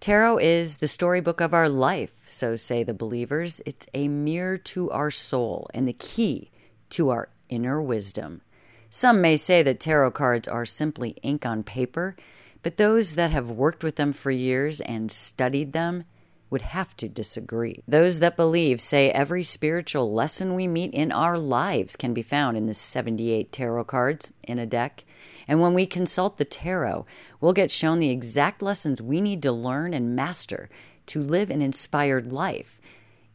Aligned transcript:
Tarot 0.00 0.38
is 0.38 0.78
the 0.78 0.88
storybook 0.88 1.42
of 1.42 1.52
our 1.52 1.68
life, 1.68 2.24
so 2.26 2.56
say 2.56 2.82
the 2.82 2.94
believers. 2.94 3.60
It's 3.66 3.86
a 3.92 4.08
mirror 4.08 4.56
to 4.56 4.90
our 4.90 5.10
soul 5.10 5.68
and 5.74 5.86
the 5.86 5.92
key 5.92 6.50
to 6.90 7.10
our 7.10 7.28
inner 7.50 7.82
wisdom. 7.82 8.40
Some 8.88 9.20
may 9.20 9.36
say 9.36 9.62
that 9.62 9.78
tarot 9.78 10.12
cards 10.12 10.48
are 10.48 10.64
simply 10.64 11.10
ink 11.22 11.44
on 11.44 11.62
paper, 11.64 12.16
but 12.62 12.78
those 12.78 13.14
that 13.16 13.30
have 13.30 13.50
worked 13.50 13.84
with 13.84 13.96
them 13.96 14.14
for 14.14 14.30
years 14.30 14.80
and 14.80 15.12
studied 15.12 15.74
them 15.74 16.04
would 16.50 16.62
have 16.62 16.96
to 16.96 17.08
disagree. 17.08 17.82
Those 17.86 18.18
that 18.18 18.36
believe 18.36 18.80
say 18.80 19.10
every 19.10 19.44
spiritual 19.44 20.12
lesson 20.12 20.54
we 20.54 20.66
meet 20.66 20.92
in 20.92 21.12
our 21.12 21.38
lives 21.38 21.96
can 21.96 22.12
be 22.12 22.22
found 22.22 22.56
in 22.56 22.66
the 22.66 22.74
78 22.74 23.52
tarot 23.52 23.84
cards 23.84 24.32
in 24.42 24.58
a 24.58 24.66
deck. 24.66 25.04
And 25.46 25.60
when 25.60 25.72
we 25.74 25.86
consult 25.86 26.36
the 26.36 26.44
tarot, 26.44 27.06
we'll 27.40 27.52
get 27.52 27.70
shown 27.70 28.00
the 28.00 28.10
exact 28.10 28.62
lessons 28.62 29.00
we 29.00 29.20
need 29.20 29.42
to 29.44 29.52
learn 29.52 29.94
and 29.94 30.14
master 30.14 30.68
to 31.06 31.22
live 31.22 31.50
an 31.50 31.62
inspired 31.62 32.32
life. 32.32 32.80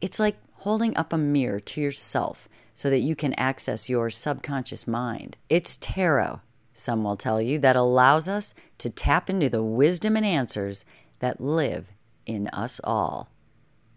It's 0.02 0.20
like 0.20 0.38
holding 0.60 0.96
up 0.98 1.14
a 1.14 1.18
mirror 1.18 1.60
to 1.60 1.82
yourself 1.82 2.50
so 2.74 2.90
that 2.90 3.00
you 3.00 3.16
can 3.16 3.34
access 3.36 3.90
your 3.90 4.10
subconscious 4.10 4.88
mind. 4.88 5.38
It's 5.50 5.78
tarot, 5.78 6.42
some 6.74 7.04
will 7.04 7.16
tell 7.16 7.42
you, 7.42 7.58
that 7.60 7.78
allows 7.78 8.28
us 8.28 8.54
to 8.80 8.90
tap 8.90 9.30
into 9.30 9.50
the 9.50 9.64
wisdom 9.64 10.18
and 10.18 10.26
answers 10.26 10.84
that 11.20 11.40
live 11.40 11.88
in 12.26 12.48
us 12.50 12.82
all. 12.84 13.30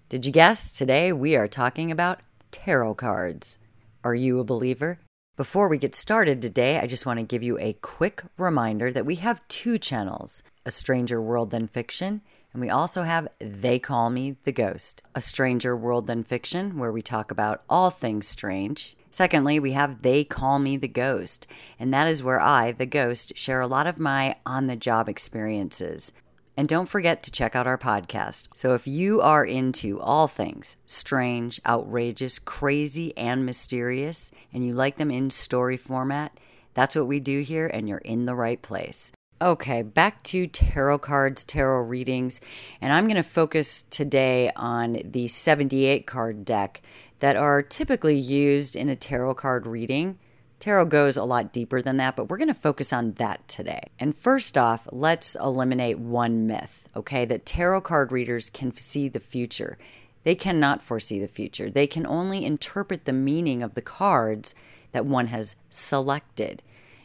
Did 0.09 0.25
you 0.25 0.33
guess? 0.33 0.73
Today 0.73 1.13
we 1.13 1.37
are 1.37 1.49
talking 1.49 1.91
about 1.91 2.21
tarot 2.51 2.95
cards. 2.95 3.59
Are 4.05 4.15
you 4.15 4.39
a 4.39 4.45
believer? 4.45 4.99
Before 5.37 5.69
we 5.69 5.79
get 5.79 5.95
started 5.95 6.43
today, 6.43 6.79
I 6.79 6.87
just 6.87 7.07
want 7.07 7.21
to 7.21 7.25
give 7.25 7.43
you 7.43 7.59
a 7.59 7.75
quick 7.75 8.25
reminder 8.37 8.91
that 8.91 9.07
we 9.07 9.17
have 9.17 9.47
two 9.49 9.79
channels 9.79 10.43
A 10.67 10.71
Stranger 10.71 11.23
World 11.23 11.51
Than 11.51 11.69
Fiction, 11.69 12.23
and 12.53 12.61
we 12.61 12.71
also 12.71 13.03
have 13.03 13.29
They 13.39 13.79
Call 13.79 14.11
Me 14.11 14.37
the 14.43 14.51
Ghost, 14.51 15.03
A 15.15 15.21
Stranger 15.21 15.77
World 15.77 16.07
Than 16.07 16.25
Fiction, 16.25 16.79
where 16.79 16.91
we 16.91 17.03
talk 17.03 17.31
about 17.31 17.63
all 17.69 17.91
things 17.91 18.27
strange. 18.27 18.97
Secondly, 19.11 19.61
we 19.61 19.73
have 19.73 20.03
They 20.03 20.25
Call 20.25 20.59
Me 20.59 20.77
the 20.77 20.89
Ghost, 20.89 21.47
and 21.79 21.95
that 21.95 22.09
is 22.09 22.23
where 22.23 22.41
I, 22.41 22.73
the 22.73 22.87
ghost, 22.87 23.37
share 23.37 23.61
a 23.61 23.67
lot 23.67 23.87
of 23.87 23.99
my 23.99 24.37
on 24.45 24.67
the 24.67 24.77
job 24.77 25.09
experiences. 25.09 26.13
And 26.59 26.67
don't 26.67 26.89
forget 26.89 27.23
to 27.23 27.31
check 27.31 27.55
out 27.55 27.69
our 27.69 27.79
podcast. 27.79 28.49
So 28.53 28.75
if 28.75 28.85
you 28.85 29.21
are 29.21 29.45
into 29.45 30.01
all 30.01 30.27
things 30.27 30.77
strange, 30.87 31.61
outrageous, 31.65 32.41
crazy, 32.41 33.17
and 33.17 33.47
mysterious, 33.47 34.33
and 34.53 34.67
you 34.67 34.73
like 34.73 34.97
them 34.97 35.09
in 35.09 35.31
story 35.31 35.77
format, 35.77 36.37
that's 36.75 36.97
what 36.97 37.07
we 37.07 37.21
do 37.21 37.43
here, 37.43 37.69
and 37.69 37.89
you're 37.89 37.99
in 37.99 38.25
the 38.25 38.35
right 38.35 38.61
place. 38.61 39.13
Okay, 39.41 39.83
back 39.83 40.25
to 40.25 40.49
tarot 40.49 40.99
cards, 40.99 41.45
tarot 41.45 41.83
readings, 41.83 42.41
and 42.81 42.93
I'm 42.93 43.05
going 43.05 43.15
to 43.15 43.23
focus 43.23 43.85
today 43.89 44.51
on 44.57 44.99
the 45.05 45.29
78 45.29 46.09
card 46.09 46.45
deck 46.45 46.83
that 47.21 47.37
are 47.37 47.63
typically 47.63 48.19
used 48.19 48.75
in 48.75 48.89
a 48.89 48.97
tarot 48.97 49.35
card 49.35 49.65
reading. 49.65 50.19
Tarot 50.61 50.87
goes 50.87 51.17
a 51.17 51.25
lot 51.25 51.53
deeper 51.53 51.81
than 51.81 51.99
that, 51.99 52.17
but 52.17 52.29
we're 52.29 52.37
going 52.37 52.49
to 52.49 52.55
focus 52.55 52.93
on 52.93 53.13
that 53.13 53.47
today. 53.47 53.83
And 53.99 54.17
first 54.17 54.59
off, 54.59 54.89
let's 54.91 55.37
eliminate 55.37 55.99
one 55.99 56.47
myth, 56.47 56.89
okay? 56.97 57.25
That 57.25 57.47
tarot 57.47 57.83
card 57.83 58.11
readers 58.11 58.51
can 58.51 58.77
see 58.77 59.09
the 59.09 59.21
future. 59.21 59.79
They 60.25 60.35
cannot 60.35 60.83
foresee 60.83 61.21
the 61.21 61.29
future. 61.29 61.71
They 61.71 61.87
can 61.87 62.05
only 62.05 62.45
interpret 62.45 63.05
the 63.05 63.13
meaning 63.13 63.63
of 63.63 63.75
the 63.75 63.83
cards 63.83 64.55
that 64.93 65.07
one 65.07 65.29
has 65.29 65.57
selected. 65.71 66.63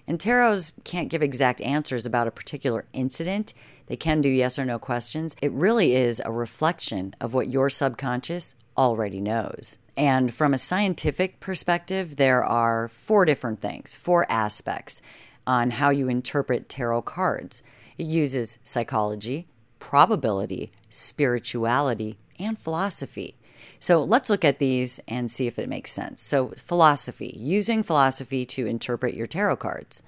And 0.08 0.20
tarots 0.20 0.72
can't 0.84 1.10
give 1.10 1.22
exact 1.22 1.62
answers 1.62 2.06
about 2.06 2.28
a 2.28 2.32
particular 2.32 2.86
incident. 2.92 3.54
They 3.86 3.96
can 3.96 4.22
do 4.22 4.30
yes 4.30 4.58
or 4.58 4.66
no 4.66 4.80
questions. 4.80 5.36
It 5.42 5.52
really 5.52 5.96
is 5.96 6.22
a 6.26 6.32
reflection 6.32 7.16
of 7.22 7.34
what 7.34 7.50
your 7.50 7.70
subconscious 7.70 8.56
already 8.78 9.22
knows. 9.22 9.78
And 9.96 10.34
from 10.34 10.54
a 10.54 10.58
scientific 10.58 11.40
perspective, 11.40 12.16
there 12.16 12.44
are 12.44 12.88
four 12.88 13.26
different 13.26 13.62
things, 13.62 13.96
four 13.96 14.30
aspects 14.32 15.02
on 15.46 15.72
how 15.72 15.90
you 15.90 16.08
interpret 16.08 16.70
tarot 16.70 17.04
cards. 17.04 17.64
It 17.98 18.06
uses 18.06 18.58
psychology, 18.64 19.48
probability, 19.80 20.72
spirituality, 20.90 22.18
and 22.40 22.58
philosophy. 22.58 23.36
So 23.80 24.02
let's 24.02 24.30
look 24.30 24.46
at 24.46 24.60
these 24.60 25.00
and 25.08 25.30
see 25.30 25.46
if 25.46 25.60
it 25.60 25.70
makes 25.70 25.92
sense. 25.92 26.22
So, 26.22 26.54
philosophy, 26.56 27.36
using 27.38 27.84
philosophy 27.84 28.46
to 28.46 28.66
interpret 28.66 29.14
your 29.14 29.28
tarot 29.28 29.58
cards. 29.58 30.02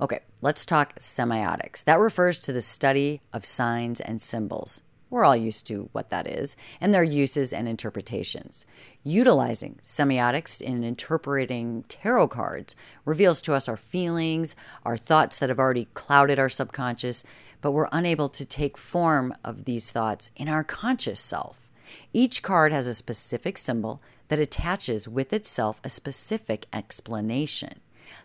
Okay, 0.00 0.20
let's 0.40 0.66
talk 0.66 0.98
semiotics. 0.98 1.84
That 1.84 1.98
refers 1.98 2.40
to 2.40 2.52
the 2.52 2.60
study 2.60 3.20
of 3.32 3.44
signs 3.44 4.00
and 4.00 4.20
symbols. 4.20 4.80
We're 5.14 5.24
all 5.24 5.36
used 5.36 5.64
to 5.68 5.90
what 5.92 6.10
that 6.10 6.26
is, 6.26 6.56
and 6.80 6.92
their 6.92 7.04
uses 7.04 7.52
and 7.52 7.68
interpretations. 7.68 8.66
Utilizing 9.04 9.78
semiotics 9.84 10.60
in 10.60 10.82
interpreting 10.82 11.84
tarot 11.86 12.26
cards 12.26 12.74
reveals 13.04 13.40
to 13.42 13.54
us 13.54 13.68
our 13.68 13.76
feelings, 13.76 14.56
our 14.84 14.96
thoughts 14.96 15.38
that 15.38 15.50
have 15.50 15.60
already 15.60 15.86
clouded 15.94 16.40
our 16.40 16.48
subconscious, 16.48 17.22
but 17.60 17.70
we're 17.70 17.86
unable 17.92 18.28
to 18.30 18.44
take 18.44 18.76
form 18.76 19.32
of 19.44 19.66
these 19.66 19.92
thoughts 19.92 20.32
in 20.34 20.48
our 20.48 20.64
conscious 20.64 21.20
self. 21.20 21.70
Each 22.12 22.42
card 22.42 22.72
has 22.72 22.88
a 22.88 22.92
specific 22.92 23.56
symbol 23.56 24.02
that 24.26 24.40
attaches 24.40 25.06
with 25.06 25.32
itself 25.32 25.80
a 25.84 25.90
specific 25.90 26.66
explanation. 26.72 27.78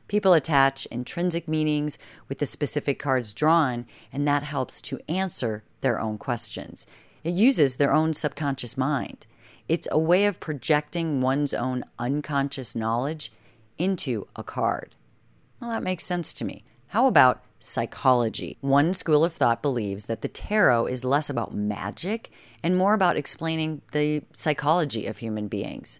People 0.07 0.33
attach 0.33 0.85
intrinsic 0.87 1.47
meanings 1.47 1.97
with 2.27 2.39
the 2.39 2.45
specific 2.45 2.99
cards 2.99 3.33
drawn, 3.33 3.85
and 4.11 4.27
that 4.27 4.43
helps 4.43 4.81
to 4.83 4.99
answer 5.07 5.63
their 5.81 5.99
own 5.99 6.17
questions. 6.17 6.85
It 7.23 7.33
uses 7.33 7.77
their 7.77 7.93
own 7.93 8.13
subconscious 8.13 8.77
mind. 8.77 9.25
It's 9.67 9.87
a 9.91 9.99
way 9.99 10.25
of 10.25 10.39
projecting 10.39 11.21
one's 11.21 11.53
own 11.53 11.83
unconscious 11.99 12.75
knowledge 12.75 13.31
into 13.77 14.27
a 14.35 14.43
card. 14.43 14.95
Well, 15.59 15.69
that 15.69 15.83
makes 15.83 16.03
sense 16.03 16.33
to 16.35 16.45
me. 16.45 16.63
How 16.87 17.07
about 17.07 17.43
psychology? 17.59 18.57
One 18.61 18.93
school 18.93 19.23
of 19.23 19.33
thought 19.33 19.61
believes 19.61 20.05
that 20.07 20.21
the 20.21 20.27
tarot 20.27 20.87
is 20.87 21.03
less 21.03 21.29
about 21.29 21.53
magic 21.53 22.31
and 22.63 22.75
more 22.75 22.93
about 22.93 23.17
explaining 23.17 23.81
the 23.91 24.23
psychology 24.33 25.05
of 25.05 25.17
human 25.17 25.47
beings. 25.47 25.99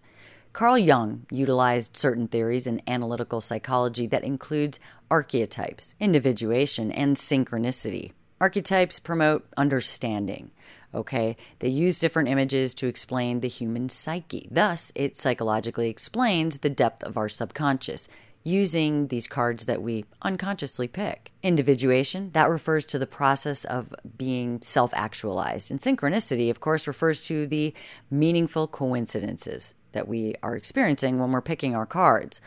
Carl 0.52 0.76
Jung 0.76 1.26
utilized 1.30 1.96
certain 1.96 2.26
theories 2.26 2.66
in 2.66 2.82
analytical 2.86 3.40
psychology 3.40 4.06
that 4.08 4.24
includes 4.24 4.80
archetypes, 5.10 5.94
individuation, 6.00 6.90
and 6.90 7.16
synchronicity. 7.16 8.12
Archetypes 8.40 8.98
promote 8.98 9.46
understanding. 9.56 10.50
Okay, 10.92 11.36
they 11.60 11.68
use 11.68 12.00
different 12.00 12.28
images 12.28 12.74
to 12.74 12.88
explain 12.88 13.40
the 13.40 13.48
human 13.48 13.88
psyche. 13.88 14.48
Thus, 14.50 14.90
it 14.96 15.16
psychologically 15.16 15.88
explains 15.88 16.58
the 16.58 16.70
depth 16.70 17.04
of 17.04 17.16
our 17.16 17.28
subconscious 17.28 18.08
using 18.42 19.06
these 19.06 19.28
cards 19.28 19.66
that 19.66 19.82
we 19.82 20.04
unconsciously 20.22 20.88
pick. 20.88 21.30
Individuation, 21.44 22.30
that 22.32 22.50
refers 22.50 22.84
to 22.86 22.98
the 22.98 23.06
process 23.06 23.64
of 23.64 23.94
being 24.16 24.60
self 24.62 24.92
actualized. 24.94 25.70
And 25.70 25.78
synchronicity, 25.78 26.50
of 26.50 26.58
course, 26.58 26.88
refers 26.88 27.24
to 27.26 27.46
the 27.46 27.72
meaningful 28.10 28.66
coincidences 28.66 29.74
that 29.92 30.08
we 30.08 30.34
are 30.42 30.56
experiencing 30.56 31.18
when 31.18 31.32
we're 31.32 31.40
picking 31.40 31.74
our 31.74 31.86
cards. 31.86 32.40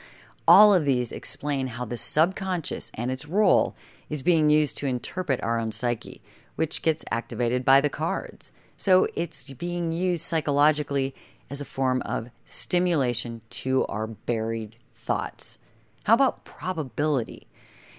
All 0.47 0.73
of 0.73 0.85
these 0.85 1.11
explain 1.11 1.67
how 1.67 1.85
the 1.85 1.97
subconscious 1.97 2.91
and 2.95 3.09
its 3.09 3.27
role 3.27 3.75
is 4.09 4.23
being 4.23 4.49
used 4.49 4.77
to 4.77 4.87
interpret 4.87 5.41
our 5.43 5.59
own 5.59 5.71
psyche, 5.71 6.21
which 6.55 6.81
gets 6.81 7.05
activated 7.11 7.63
by 7.63 7.81
the 7.81 7.89
cards. 7.89 8.51
So 8.75 9.07
it's 9.15 9.49
being 9.53 9.91
used 9.91 10.23
psychologically 10.23 11.15
as 11.49 11.61
a 11.61 11.65
form 11.65 12.01
of 12.01 12.29
stimulation 12.45 13.41
to 13.49 13.85
our 13.85 14.07
buried 14.07 14.75
thoughts. 14.95 15.57
How 16.03 16.15
about 16.15 16.43
probability? 16.43 17.47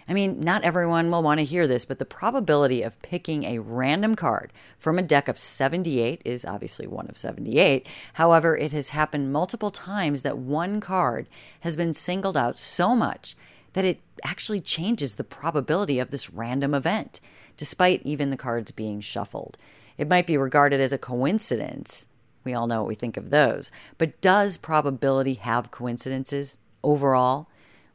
I 0.08 0.14
mean, 0.14 0.40
not 0.40 0.64
everyone 0.64 1.10
will 1.10 1.22
want 1.22 1.40
to 1.40 1.44
hear 1.44 1.66
this, 1.66 1.84
but 1.84 1.98
the 1.98 2.04
probability 2.04 2.82
of 2.82 3.00
picking 3.00 3.44
a 3.44 3.60
random 3.60 4.16
card 4.16 4.52
from 4.78 4.98
a 4.98 5.02
deck 5.02 5.28
of 5.28 5.38
78 5.38 6.20
is 6.24 6.44
obviously 6.44 6.86
one 6.86 7.06
of 7.08 7.16
78. 7.16 7.86
However, 8.14 8.56
it 8.56 8.72
has 8.72 8.90
happened 8.90 9.32
multiple 9.32 9.70
times 9.70 10.22
that 10.22 10.38
one 10.38 10.80
card 10.80 11.28
has 11.60 11.76
been 11.76 11.94
singled 11.94 12.36
out 12.36 12.58
so 12.58 12.94
much 12.94 13.36
that 13.72 13.84
it 13.84 14.00
actually 14.22 14.60
changes 14.60 15.14
the 15.14 15.24
probability 15.24 15.98
of 15.98 16.10
this 16.10 16.30
random 16.30 16.74
event. 16.74 17.20
despite 17.56 18.02
even 18.04 18.30
the 18.30 18.36
cards 18.36 18.72
being 18.72 19.00
shuffled. 19.00 19.56
It 19.96 20.08
might 20.08 20.26
be 20.26 20.36
regarded 20.36 20.80
as 20.80 20.92
a 20.92 20.98
coincidence. 20.98 22.08
We 22.42 22.52
all 22.52 22.66
know 22.66 22.80
what 22.80 22.88
we 22.88 22.94
think 22.94 23.16
of 23.16 23.30
those. 23.30 23.70
But 23.96 24.20
does 24.20 24.56
probability 24.56 25.34
have 25.34 25.70
coincidences 25.70 26.58
overall? 26.82 27.48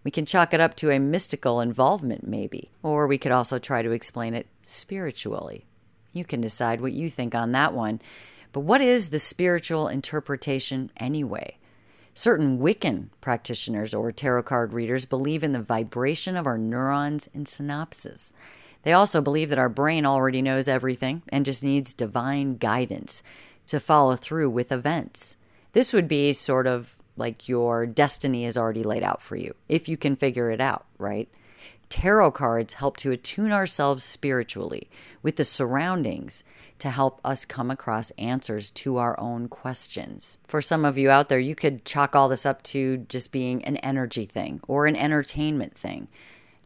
We 0.04 0.12
can 0.12 0.26
chalk 0.26 0.54
it 0.54 0.60
up 0.60 0.76
to 0.76 0.92
a 0.92 1.00
mystical 1.00 1.60
involvement, 1.60 2.26
maybe. 2.26 2.72
Or 2.84 3.06
we 3.06 3.18
could 3.18 3.32
also 3.32 3.60
try 3.60 3.82
to 3.82 3.92
explain 3.92 4.34
it 4.34 4.48
spiritually. 4.62 5.66
You 6.14 6.26
can 6.26 6.42
decide 6.42 6.82
what 6.82 6.94
you 6.94 7.10
think 7.10 7.36
on 7.36 7.52
that 7.52 7.74
one. 7.74 8.02
But 8.52 8.62
what 8.62 8.82
is 8.82 9.10
the 9.10 9.20
spiritual 9.20 9.88
interpretation 9.88 10.92
anyway? 10.98 11.58
Certain 12.14 12.60
Wiccan 12.60 13.10
practitioners 13.22 13.94
or 13.94 14.12
tarot 14.12 14.44
card 14.44 14.74
readers 14.74 15.06
believe 15.06 15.44
in 15.44 15.52
the 15.52 15.62
vibration 15.62 16.36
of 16.36 16.48
our 16.48 16.58
neurons 16.58 17.30
and 17.34 17.46
synapses. 17.46 18.34
They 18.84 18.94
also 18.94 19.22
believe 19.22 19.50
that 19.50 19.60
our 19.60 19.70
brain 19.70 20.06
already 20.06 20.42
knows 20.42 20.68
everything 20.68 21.22
and 21.30 21.46
just 21.46 21.64
needs 21.64 21.94
divine 21.94 22.58
guidance 22.58 23.22
to 23.68 23.80
follow 23.80 24.16
through 24.16 24.50
with 24.50 24.72
events. 24.72 25.38
This 25.74 25.94
would 25.94 26.08
be 26.08 26.34
sort 26.34 26.66
of 26.66 26.99
like 27.20 27.48
your 27.48 27.86
destiny 27.86 28.46
is 28.46 28.58
already 28.58 28.84
laid 28.84 29.04
out 29.04 29.22
for 29.22 29.36
you, 29.36 29.54
if 29.68 29.88
you 29.88 29.98
can 29.98 30.16
figure 30.16 30.50
it 30.50 30.62
out, 30.62 30.86
right? 30.98 31.30
Tarot 31.90 32.32
cards 32.32 32.76
help 32.76 32.98
to 32.98 33.12
attune 33.12 33.52
ourselves 33.52 34.04
spiritually 34.04 34.90
with 35.22 35.36
the 35.36 35.44
surroundings 35.44 36.44
to 36.78 36.90
help 36.90 37.20
us 37.26 37.46
come 37.46 37.70
across 37.70 38.12
answers 38.12 38.72
to 38.72 38.98
our 38.98 39.20
own 39.20 39.48
questions. 39.48 40.38
For 40.48 40.62
some 40.62 40.86
of 40.86 40.98
you 40.98 41.10
out 41.10 41.28
there, 41.28 41.40
you 41.40 41.56
could 41.56 41.86
chalk 41.86 42.16
all 42.16 42.30
this 42.30 42.46
up 42.46 42.64
to 42.64 42.98
just 43.10 43.32
being 43.32 43.64
an 43.66 43.78
energy 43.78 44.26
thing 44.26 44.62
or 44.68 44.86
an 44.88 44.96
entertainment 44.96 45.76
thing. 45.76 46.08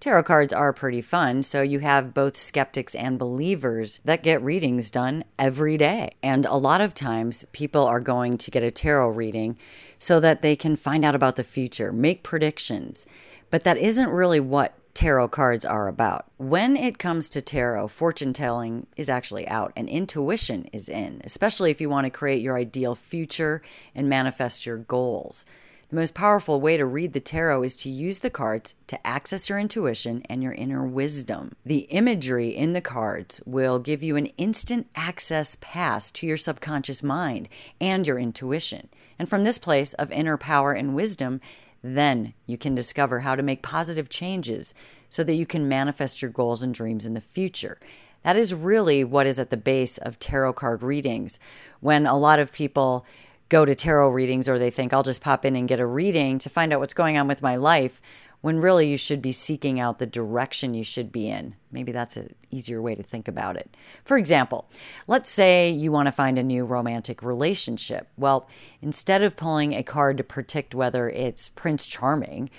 Tarot 0.04 0.24
cards 0.24 0.52
are 0.52 0.74
pretty 0.74 1.02
fun, 1.02 1.44
so 1.44 1.62
you 1.62 1.80
have 1.80 2.14
both 2.14 2.36
skeptics 2.36 2.94
and 2.94 3.18
believers 3.18 4.02
that 4.04 4.22
get 4.22 4.42
readings 4.42 4.92
done 4.92 5.24
every 5.40 5.78
day. 5.78 6.16
And 6.22 6.46
a 6.46 6.58
lot 6.58 6.82
of 6.82 6.94
times, 6.94 7.46
people 7.54 7.86
are 7.86 8.02
going 8.02 8.38
to 8.40 8.52
get 8.52 8.64
a 8.64 8.70
tarot 8.70 9.12
reading 9.12 9.58
so 9.98 10.20
that 10.20 10.42
they 10.42 10.58
can 10.58 10.76
find 10.76 11.06
out 11.06 11.16
about 11.16 11.38
the 11.38 11.44
future, 11.46 11.94
make 11.94 12.22
predictions. 12.22 13.08
But 13.50 13.64
that 13.64 13.78
isn't 13.78 14.10
really 14.10 14.42
what 14.42 14.74
tarot 14.94 15.30
cards 15.30 15.64
are 15.64 15.88
about. 15.88 16.26
When 16.36 16.76
it 16.76 17.00
comes 17.00 17.30
to 17.30 17.42
tarot, 17.42 17.88
fortune 17.88 18.34
telling 18.34 18.88
is 18.98 19.10
actually 19.10 19.48
out 19.48 19.72
and 19.78 19.88
intuition 19.88 20.66
is 20.74 20.90
in, 20.90 21.22
especially 21.24 21.72
if 21.72 21.80
you 21.80 21.90
want 21.90 22.04
to 22.08 22.12
create 22.12 22.42
your 22.42 22.58
ideal 22.58 22.96
future 22.96 23.62
and 23.96 24.10
manifest 24.10 24.66
your 24.66 24.80
goals. 24.80 25.46
The 25.94 26.00
most 26.00 26.16
powerful 26.16 26.60
way 26.60 26.76
to 26.78 26.88
read 26.88 27.14
the 27.14 27.20
tarot 27.20 27.62
is 27.62 27.76
to 27.76 27.88
use 27.88 28.18
the 28.18 28.32
cards 28.32 28.74
to 28.88 29.06
access 29.06 29.48
your 29.48 29.60
intuition 29.60 30.24
and 30.28 30.42
your 30.42 30.54
inner 30.54 30.84
wisdom. 30.84 31.56
The 31.64 31.82
imagery 31.82 32.50
in 32.50 32.74
the 32.74 32.82
cards 32.82 33.44
will 33.46 33.78
give 33.78 34.02
you 34.02 34.16
an 34.16 34.26
instant 34.40 34.88
access 34.96 35.56
pass 35.62 36.10
to 36.14 36.26
your 36.26 36.36
subconscious 36.36 37.04
mind 37.04 37.48
and 37.80 38.08
your 38.08 38.18
intuition. 38.18 38.90
And 39.20 39.30
from 39.30 39.44
this 39.44 39.60
place 39.60 39.94
of 39.94 40.12
inner 40.12 40.36
power 40.36 40.74
and 40.74 40.96
wisdom, 40.96 41.40
then 41.84 42.34
you 42.48 42.58
can 42.58 42.74
discover 42.74 43.20
how 43.20 43.36
to 43.36 43.44
make 43.44 43.62
positive 43.62 44.10
changes 44.10 44.74
so 45.12 45.24
that 45.24 45.36
you 45.36 45.46
can 45.46 45.70
manifest 45.70 46.24
your 46.24 46.32
goals 46.32 46.64
and 46.64 46.74
dreams 46.74 47.06
in 47.06 47.14
the 47.14 47.22
future. 47.22 47.78
That 48.24 48.36
is 48.36 48.52
really 48.52 49.04
what 49.04 49.28
is 49.28 49.38
at 49.38 49.52
the 49.52 49.58
base 49.58 50.00
of 50.00 50.18
tarot 50.18 50.54
card 50.54 50.82
readings. 50.82 51.38
When 51.82 52.08
a 52.08 52.18
lot 52.18 52.40
of 52.40 52.52
people 52.52 53.06
go 53.50 53.66
to 53.66 53.76
tarot 53.76 54.10
readings 54.10 54.50
or 54.50 54.58
they 54.58 54.70
think 54.70 54.94
I'll 54.94 55.04
just 55.04 55.22
pop 55.22 55.46
in 55.46 55.56
and 55.56 55.68
get 55.68 55.80
a 55.80 55.86
reading 55.86 56.40
to 56.40 56.50
find 56.50 56.74
out 56.74 56.80
what's 56.80 56.94
going 56.94 57.18
on 57.18 57.28
with 57.28 57.42
my 57.42 57.56
life 57.56 58.02
when 58.44 58.60
really 58.60 58.90
you 58.90 58.98
should 58.98 59.22
be 59.22 59.32
seeking 59.32 59.80
out 59.80 60.00
the 60.00 60.06
direction 60.06 60.74
you 60.74 60.84
should 60.84 61.14
be 61.14 61.30
in. 61.30 61.56
Maybe 61.72 61.94
that's 61.94 62.18
an 62.18 62.36
easier 62.52 62.82
way 62.82 62.94
to 62.94 63.02
think 63.02 63.30
about 63.30 63.56
it. 63.56 63.74
For 64.04 64.18
example, 64.18 64.70
let's 65.08 65.30
say 65.30 65.70
you 65.70 65.94
want 65.94 66.08
to 66.08 66.12
find 66.12 66.38
a 66.38 66.44
new 66.44 66.66
romantic 66.66 67.24
relationship. 67.24 68.10
Well, 68.18 68.50
instead 68.82 69.22
of 69.22 69.38
pulling 69.38 69.72
a 69.72 69.82
card 69.82 70.18
to 70.18 70.26
predict 70.26 70.76
whether 70.76 71.10
it's 71.10 71.48
Prince 71.48 71.88
Charming, 71.88 72.50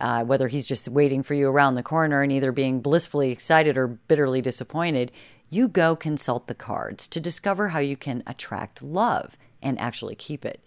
uh, 0.00 0.24
whether 0.24 0.48
he's 0.48 0.66
just 0.66 0.88
waiting 0.88 1.22
for 1.22 1.34
you 1.34 1.48
around 1.48 1.74
the 1.74 1.82
corner 1.82 2.22
and 2.22 2.32
either 2.32 2.50
being 2.50 2.80
blissfully 2.80 3.30
excited 3.30 3.76
or 3.76 3.88
bitterly 3.88 4.40
disappointed, 4.40 5.12
you 5.50 5.68
go 5.68 5.94
consult 5.94 6.46
the 6.46 6.54
cards 6.54 7.06
to 7.08 7.20
discover 7.20 7.68
how 7.68 7.78
you 7.78 7.96
can 7.96 8.22
attract 8.26 8.82
love 8.82 9.36
and 9.66 9.78
actually 9.80 10.14
keep 10.14 10.44
it. 10.44 10.60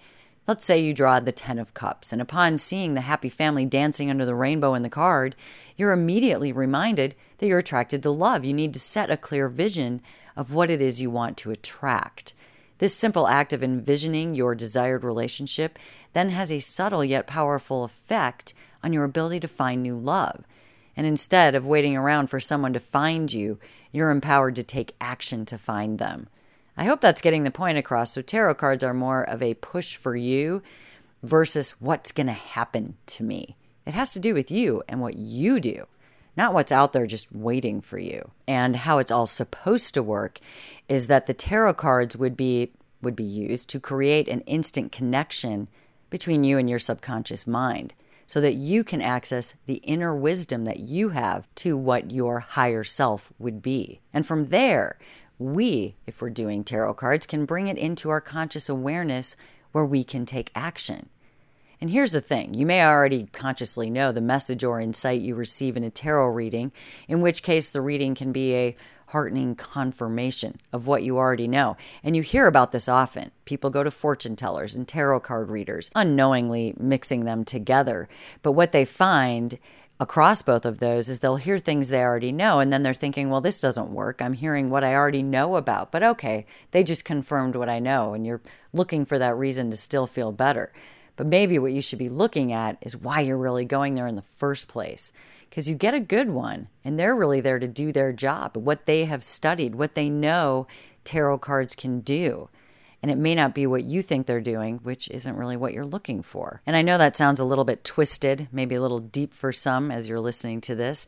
Let's 0.48 0.66
say 0.66 0.80
you 0.80 0.94
draw 0.94 1.19
the 1.19 1.31
Ten 1.31 1.60
of 1.60 1.74
Cups, 1.74 2.12
and 2.12 2.22
upon 2.22 2.57
seeing 2.57 2.94
the 2.94 3.01
happy 3.01 3.30
family 3.30 3.66
dancing 3.66 4.10
under 4.10 4.25
the 4.25 4.36
rainbow 4.36 4.74
in 4.74 4.81
the 4.81 4.90
card, 4.90 5.36
you're 5.78 5.92
immediately 5.92 6.51
reminded 6.51 7.16
that 7.38 7.48
you're 7.48 7.60
attracted 7.60 8.04
to 8.04 8.10
love. 8.10 8.44
You 8.44 8.54
need 8.54 8.74
to 8.74 8.80
set 8.80 9.12
a 9.12 9.18
clear 9.18 9.48
vision 9.48 10.01
of 10.36 10.54
what 10.54 10.72
it 10.72 10.81
is 10.81 11.01
you 11.01 11.10
want 11.10 11.38
to 11.38 11.51
attract. 11.51 12.34
This 12.80 12.96
simple 12.96 13.28
act 13.28 13.54
of 13.54 13.63
envisioning 13.63 14.34
your 14.34 14.56
desired 14.56 15.04
relationship 15.04 15.78
then 16.13 16.30
has 16.30 16.51
a 16.51 16.60
subtle 16.60 17.06
yet 17.06 17.28
powerful 17.28 17.84
effect 17.84 18.54
on 18.84 18.92
your 18.92 19.04
ability 19.04 19.40
to 19.42 19.48
find 19.48 19.84
new 19.84 19.96
love. 19.96 20.46
And 20.98 21.06
instead 21.06 21.56
of 21.56 21.66
waiting 21.66 21.96
around 21.96 22.28
for 22.28 22.40
someone 22.40 22.74
to 22.74 22.80
find 22.80 23.31
you, 23.31 23.60
you're 23.92 24.10
empowered 24.10 24.56
to 24.56 24.63
take 24.63 24.96
action 25.00 25.46
to 25.46 25.57
find 25.57 26.00
them. 26.00 26.28
I 26.80 26.86
hope 26.86 27.02
that's 27.02 27.20
getting 27.20 27.44
the 27.44 27.52
point 27.52 27.78
across. 27.78 28.14
So, 28.14 28.22
tarot 28.22 28.56
cards 28.56 28.86
are 28.86 28.94
more 28.94 29.22
of 29.22 29.44
a 29.44 29.56
push 29.56 29.98
for 29.98 30.16
you 30.16 30.64
versus 31.22 31.72
what's 31.72 32.14
going 32.14 32.28
to 32.28 32.34
happen 32.34 32.96
to 33.08 33.24
me. 33.26 33.58
It 33.86 33.94
has 33.94 34.14
to 34.14 34.20
do 34.20 34.34
with 34.34 34.50
you 34.50 34.81
and 34.88 35.02
what 35.02 35.16
you 35.16 35.60
do, 35.60 35.88
not 36.38 36.54
what's 36.54 36.72
out 36.72 36.94
there 36.94 37.06
just 37.06 37.34
waiting 37.34 37.81
for 37.81 38.00
you. 38.00 38.31
And 38.48 38.78
how 38.78 38.98
it's 39.00 39.12
all 39.12 39.26
supposed 39.28 39.94
to 39.96 40.02
work 40.02 40.40
is 40.88 41.08
that 41.08 41.28
the 41.28 41.34
tarot 41.34 41.74
cards 41.74 42.16
would 42.16 42.38
be 42.38 42.72
would 43.02 43.16
be 43.16 43.25
used 43.25 43.70
to 43.72 43.80
create 43.82 44.30
an 44.30 44.40
instant 44.42 44.94
connection 44.94 45.68
between 46.10 46.46
you 46.46 46.58
and 46.58 46.70
your 46.70 46.80
subconscious 46.80 47.46
mind 47.46 47.94
so 48.25 48.40
that 48.40 48.54
you 48.54 48.86
can 48.86 49.02
access 49.02 49.56
the 49.66 49.82
inner 49.84 50.16
wisdom 50.16 50.64
that 50.64 50.80
you 50.80 51.10
have 51.10 51.46
to 51.56 51.75
what 51.75 52.12
your 52.12 52.40
higher 52.40 52.86
self 52.86 53.34
would 53.38 53.62
be. 53.62 54.00
And 54.14 54.25
from 54.25 54.46
there, 54.46 54.98
we, 55.39 55.95
if 56.06 56.21
we're 56.21 56.30
doing 56.30 56.63
tarot 56.63 56.94
cards, 56.95 57.25
can 57.25 57.45
bring 57.45 57.68
it 57.68 57.77
into 57.77 58.09
our 58.09 58.21
conscious 58.21 58.69
awareness 58.69 59.36
where 59.71 59.86
we 59.86 60.03
can 60.03 60.25
take 60.25 60.51
action. 60.53 61.09
And 61.81 61.89
here's 61.89 62.12
the 62.12 62.21
thing 62.21 62.53
you 62.53 62.65
may 62.65 62.83
already 62.83 63.27
consciously 63.31 63.89
know 63.89 64.12
the 64.12 64.21
message 64.21 64.63
or 64.63 64.81
insight 64.81 65.21
you 65.21 65.36
receive 65.36 65.77
in 65.77 65.83
a 65.83 65.89
tarot 65.89 66.27
reading, 66.27 66.71
in 67.07 67.21
which 67.21 67.41
case 67.41 67.69
the 67.69 67.81
reading 67.81 68.15
can 68.15 68.31
be 68.31 68.53
a 68.53 68.75
heartening 69.07 69.56
confirmation 69.56 70.59
of 70.71 70.86
what 70.86 71.03
you 71.03 71.18
already 71.18 71.47
know. 71.47 71.75
And 72.03 72.15
you 72.15 72.22
hear 72.22 72.46
about 72.46 72.72
this 72.72 72.88
often. 72.88 73.31
People 73.46 73.69
go 73.69 73.81
to 73.81 73.89
fortune 73.89 74.36
tellers 74.36 74.75
and 74.75 74.88
tarot 74.88 75.22
card 75.22 75.50
readers, 75.50 75.89
unknowingly 75.96 76.75
mixing 76.77 77.25
them 77.25 77.43
together. 77.43 78.08
But 78.43 78.51
what 78.51 78.72
they 78.72 78.86
find 78.86 79.58
across 80.00 80.41
both 80.41 80.65
of 80.65 80.79
those 80.79 81.10
is 81.10 81.20
they'll 81.20 81.36
hear 81.36 81.60
things 81.60 81.89
they 81.89 82.01
already 82.01 82.32
know 82.32 82.60
and 82.60 82.72
then 82.72 82.84
they're 82.84 82.94
thinking, 82.94 83.29
well, 83.29 83.41
this 83.41 83.60
doesn't 83.60 83.94
work. 83.94 84.22
I'm 84.22 84.34
hearing 84.34 84.70
what 84.70 84.84
I 84.84 84.96
already 84.96 85.24
know 85.24 85.58
about. 85.58 85.91
But 85.91 86.03
okay, 86.03 86.46
they 86.72 86.84
just 86.84 87.03
confirmed 87.03 87.56
what 87.56 87.70
I 87.70 87.79
know 87.79 88.13
and 88.13 88.25
you're 88.25 88.41
looking 88.72 89.06
for 89.06 89.20
that 89.20 89.36
reason 89.36 89.70
to 89.72 89.77
still 89.77 90.08
feel 90.08 90.32
better. 90.32 90.72
But 91.18 91.27
maybe 91.27 91.60
what 91.60 91.74
you 91.74 91.82
should 91.82 92.00
be 92.00 92.08
looking 92.08 92.53
at 92.53 92.77
is 92.82 92.96
why 92.96 93.20
you're 93.22 93.38
really 93.38 93.65
going 93.65 93.96
there 93.96 94.08
in 94.08 94.15
the 94.15 94.22
first 94.22 94.70
place. 94.70 95.12
Because 95.50 95.68
you 95.68 95.75
get 95.75 95.94
a 95.94 96.00
good 96.00 96.29
one 96.29 96.70
and 96.86 96.98
they're 96.98 97.15
really 97.15 97.41
there 97.41 97.60
to 97.60 97.68
do 97.68 97.91
their 97.91 98.13
job, 98.13 98.56
what 98.56 98.86
they 98.86 99.06
have 99.06 99.24
studied, 99.24 99.75
what 99.75 99.96
they 99.96 100.10
know 100.10 100.68
tarot 101.03 101.39
cards 101.39 101.75
can 101.75 102.00
do 102.00 102.50
and 103.01 103.10
it 103.10 103.18
may 103.18 103.34
not 103.34 103.56
be 103.56 103.65
what 103.65 103.84
you 103.84 104.01
think 104.01 104.25
they're 104.25 104.41
doing, 104.41 104.79
which 104.84 105.08
isn't 105.10 105.38
really 105.38 105.56
what 105.56 105.74
you're 105.74 105.86
looking 105.86 106.22
for. 106.22 106.62
And 106.65 106.75
I 106.75 106.82
know 106.82 106.98
that 106.98 107.15
sounds 107.15 107.39
a 107.39 107.46
little 107.46 107.65
bit 107.65 107.84
twisted, 107.84 108.48
maybe 108.51 108.75
a 108.75 108.82
little 108.82 109.00
deep 109.00 109.34
for 109.34 109.51
some 109.51 109.89
as 109.89 110.10
you're 110.10 110.20
listening 110.20 110.62
to 110.62 110.75
this, 110.75 111.08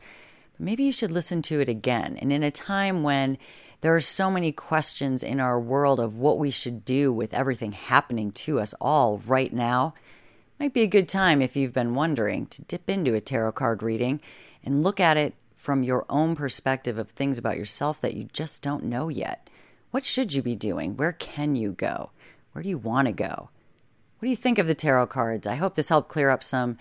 but 0.52 0.64
maybe 0.64 0.84
you 0.84 0.92
should 0.92 1.10
listen 1.10 1.42
to 1.42 1.60
it 1.60 1.68
again. 1.68 2.16
And 2.20 2.32
in 2.32 2.42
a 2.42 2.50
time 2.50 3.02
when 3.02 3.36
there 3.82 3.94
are 3.94 4.00
so 4.00 4.30
many 4.30 4.52
questions 4.52 5.22
in 5.22 5.40
our 5.40 5.60
world 5.60 6.00
of 6.00 6.16
what 6.16 6.38
we 6.38 6.50
should 6.50 6.84
do 6.84 7.12
with 7.12 7.34
everything 7.34 7.72
happening 7.72 8.30
to 8.32 8.60
us 8.60 8.74
all 8.80 9.18
right 9.26 9.52
now, 9.52 9.94
might 10.62 10.72
be 10.72 10.82
a 10.82 10.86
good 10.86 11.08
time 11.08 11.42
if 11.42 11.56
you've 11.56 11.72
been 11.72 11.96
wondering 11.96 12.46
to 12.46 12.62
dip 12.62 12.88
into 12.88 13.14
a 13.14 13.20
tarot 13.20 13.50
card 13.50 13.82
reading 13.82 14.20
and 14.64 14.84
look 14.84 15.00
at 15.00 15.16
it 15.16 15.34
from 15.56 15.82
your 15.82 16.06
own 16.08 16.36
perspective 16.36 16.98
of 16.98 17.10
things 17.10 17.36
about 17.36 17.56
yourself 17.56 18.00
that 18.00 18.14
you 18.14 18.28
just 18.32 18.62
don't 18.62 18.84
know 18.84 19.08
yet. 19.08 19.48
What 19.92 20.06
should 20.06 20.32
you 20.32 20.40
be 20.40 20.56
doing? 20.56 20.96
Where 20.96 21.12
can 21.12 21.54
you 21.54 21.72
go? 21.72 22.10
Where 22.52 22.62
do 22.62 22.68
you 22.70 22.78
want 22.78 23.08
to 23.08 23.12
go? 23.12 23.50
What 24.18 24.26
do 24.26 24.30
you 24.30 24.36
think 24.36 24.58
of 24.58 24.66
the 24.66 24.74
tarot 24.74 25.08
cards? 25.08 25.46
I 25.46 25.56
hope 25.56 25.74
this 25.74 25.90
helped 25.90 26.08
clear 26.08 26.30
up 26.30 26.42
some 26.42 26.78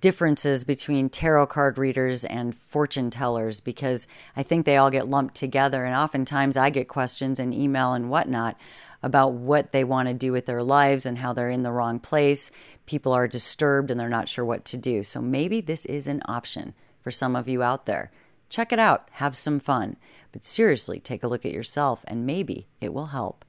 differences 0.00 0.64
between 0.64 1.08
tarot 1.08 1.46
card 1.46 1.78
readers 1.78 2.24
and 2.24 2.56
fortune 2.56 3.08
tellers 3.08 3.60
because 3.60 4.08
I 4.36 4.42
think 4.42 4.66
they 4.66 4.76
all 4.76 4.90
get 4.90 5.08
lumped 5.08 5.36
together. 5.36 5.84
And 5.84 5.94
oftentimes 5.94 6.56
I 6.56 6.70
get 6.70 6.88
questions 6.88 7.38
in 7.38 7.52
email 7.52 7.92
and 7.92 8.10
whatnot 8.10 8.58
about 9.00 9.34
what 9.34 9.70
they 9.70 9.84
want 9.84 10.08
to 10.08 10.14
do 10.14 10.32
with 10.32 10.46
their 10.46 10.64
lives 10.64 11.06
and 11.06 11.18
how 11.18 11.32
they're 11.32 11.50
in 11.50 11.62
the 11.62 11.70
wrong 11.70 12.00
place. 12.00 12.50
People 12.84 13.12
are 13.12 13.28
disturbed 13.28 13.92
and 13.92 14.00
they're 14.00 14.08
not 14.08 14.28
sure 14.28 14.44
what 14.44 14.64
to 14.64 14.76
do. 14.76 15.04
So 15.04 15.22
maybe 15.22 15.60
this 15.60 15.86
is 15.86 16.08
an 16.08 16.20
option 16.26 16.74
for 17.00 17.12
some 17.12 17.36
of 17.36 17.46
you 17.46 17.62
out 17.62 17.86
there. 17.86 18.10
Check 18.48 18.72
it 18.72 18.80
out, 18.80 19.08
have 19.12 19.36
some 19.36 19.60
fun. 19.60 19.96
But 20.34 20.42
seriously, 20.42 20.98
take 20.98 21.22
a 21.22 21.28
look 21.28 21.46
at 21.46 21.52
yourself 21.52 22.04
and 22.08 22.26
maybe 22.26 22.66
it 22.80 22.92
will 22.92 23.06
help. 23.06 23.44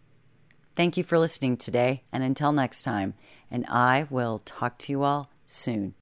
Thank 0.75 0.97
you 0.97 1.03
for 1.03 1.17
listening 1.17 1.57
today, 1.57 2.03
and 2.11 2.23
until 2.23 2.51
next 2.51 2.83
time, 2.83 3.15
and 3.49 3.65
I 3.67 4.05
will 4.11 4.37
talk 4.37 4.77
to 4.79 4.91
you 4.91 5.01
all 5.01 5.31
soon. 5.47 5.95